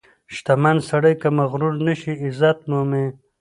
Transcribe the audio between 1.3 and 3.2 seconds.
مغرور نشي، عزت مومي.